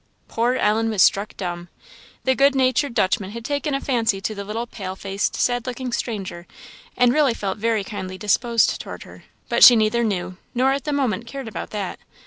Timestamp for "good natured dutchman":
2.33-3.29